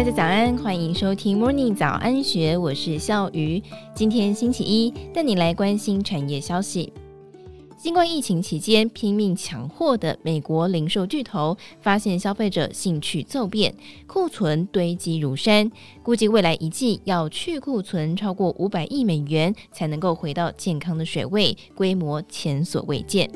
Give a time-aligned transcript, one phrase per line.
[0.00, 3.62] 大家早安，欢迎收听 Morning 早安学，我是笑鱼。
[3.94, 6.90] 今天星期一，带你来关心产业消息。
[7.76, 13.74] 新冠疫情期间拼命抢货的美国零售巨头，发现消费者兴趣骤变，
[14.06, 15.70] 库存堆积如山，
[16.02, 23.30] 估计未来一季要去库存超过五百亿美元，才能够回到健康的水位，规模前所未见。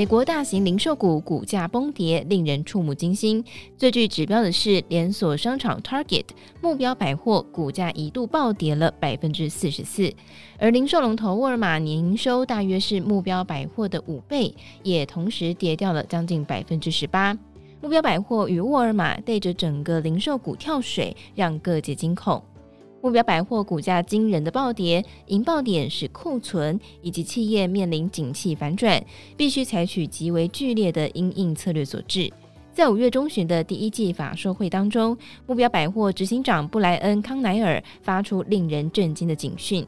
[0.00, 3.44] 美国大型零售股股价崩跌，令人触目惊心。
[3.76, 6.24] 最具指标的是连锁商场 Target，
[6.62, 10.10] 目标百货股价一度暴跌了百分之四十四，
[10.58, 17.36] 而零售龙头沃尔玛年营收大约是目标百货的五倍，也同时跌掉了将近百分之十八。
[17.82, 22.42] 目标百货与沃尔玛带着整个零售股跳水，让各界惊恐。
[23.02, 29.02] 目标百货股价惊人的暴跌，引爆点是库存以及企业面临景气反转，
[29.36, 32.30] 必须采取极为剧烈的因应策略所致。
[32.72, 39.84] 在五月中旬的第一季法说会当中，目标百货执行长布莱恩康奈尔发出令人震惊的警讯：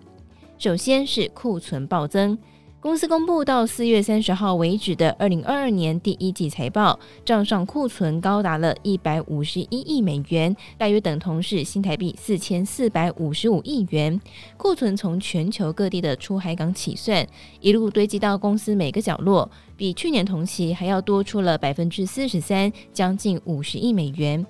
[0.58, 2.36] 首先是库存暴增。
[2.82, 14.20] 公司公布到四月三十号为止的二零二二年第一季财报，账上库存高达了一百五十一亿美元，大约等同是新台币四千四百五十五亿元。
[14.56, 17.24] 库存从全球各地的出海港起算，
[17.60, 24.44] 一路堆积到公司每个角落，比去年同期还要多出了百分之四十三，将近五十亿美元。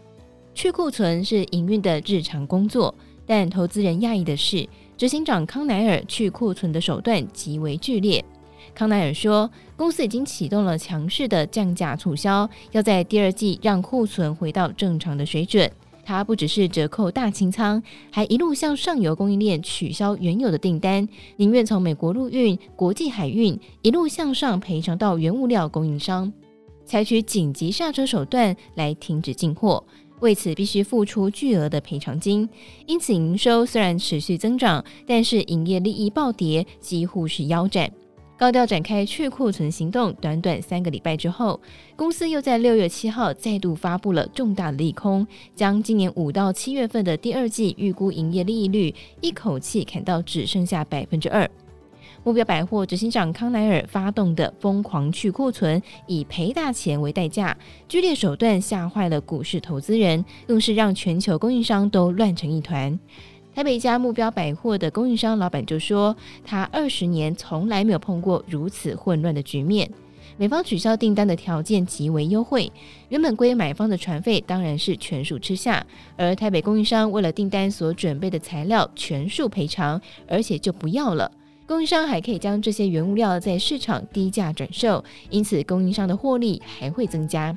[0.54, 2.94] 去库存是营运的日常工作，
[3.26, 4.66] 但投资人讶异的是。
[5.02, 8.24] 执行长康乃尔去库存的手段极为剧烈。
[8.72, 15.68] 康乃尔说，公司已经启动了强势的降价促销，要在第二季让库存回到正常的水准。
[16.04, 26.32] 他不只是折扣大清仓，还一路向上游供应链取消原有的订单，宁愿从美国陆运、国际海运一路向上赔偿到原物料供应商，
[26.84, 29.82] 采取紧急刹车手段来停止进货。
[30.22, 32.48] 为此必须付出巨额的赔偿金，
[32.86, 37.90] 因此营收虽然持续增长，但是营业利益暴跌，几乎是腰斩。
[38.38, 41.60] 高调展开去库存行动，短短三个礼拜之后，
[41.96, 51.48] 公司又在六月七号再度发布了重大利空，将今年五到七月份的第二季预估营业利率一口气砍到只剩下百分之二。
[52.24, 57.56] 目标百货执行长康乃尔发动的疯狂去库存，以赔大钱为代价，
[57.88, 62.98] 剧烈手段吓坏了股市投资人，更是让全球供应商都乱成一团。
[63.54, 69.90] 台北一家目标百货的供应商老板就说，他二十年从来没有碰过如此混乱的局面。
[70.38, 72.72] 美方取消订单的条件极为优惠，
[73.10, 75.84] 原本归买方的船费当然是全数吃下，
[76.16, 81.30] 而台北供应商为了订单所准备的材料全数赔偿，而且就不要了。
[81.66, 87.56] 供应商还可以将这些原物料在市场低价转售，因此供应商的获利还会增加。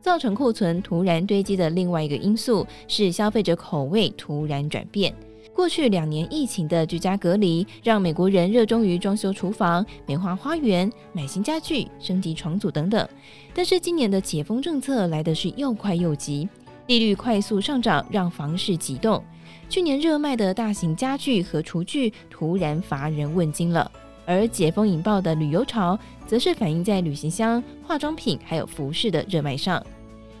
[0.00, 5.14] 造成库存突然堆积的另外一个因素是消费者口味突然转变。
[5.52, 13.06] 过去两年疫情的居家隔离，让美国人热衷于装修厨房、美化花园、买新家具、升级床组等等。
[13.52, 16.48] 但是今年的解封政策来的是又快又急，
[16.90, 19.22] 利率快速上涨，让房市急冻。
[19.68, 23.88] 去年热卖的大型家具和厨具突然乏人问津了，
[24.26, 25.96] 而解封引爆的旅游潮，
[26.26, 29.80] 则是反映在旅行箱、化妆品还有服饰的热卖上。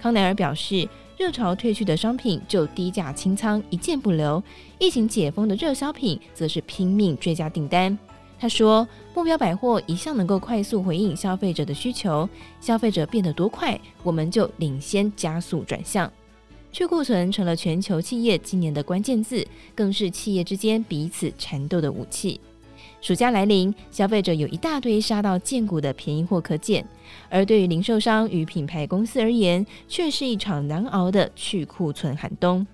[0.00, 4.42] 康奈尔表示，热潮退去的商品就低价清仓一件不留，
[4.80, 7.96] 疫情解封的热销品则是拼命追加订单。
[8.40, 8.84] 他说，
[9.14, 12.28] 目标百货一向能够快速回应消费者的需求，
[12.60, 16.10] 消费者变得多快，我们就领先加速转向。
[16.72, 22.40] 去库存成了全球企业今年的关键字，更是企业之间彼此缠斗的武器。
[23.00, 26.84] 暑假来临，消费者有一大堆杀到见骨的便宜货可捡，
[27.30, 32.66] 而对于零售商与品牌公司而言，却是一场难熬的去库存寒冬。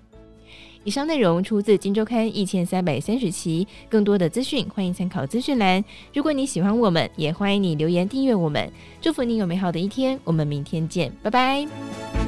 [0.83, 5.83] 以上内容出自《金周刊》一千三百三十期，更多的资讯欢迎参考资讯栏。
[6.13, 8.71] 如果你喜欢我们，也欢迎你留言订阅我们。
[9.01, 12.26] 祝福你有美好的一天，我们明天见，拜拜。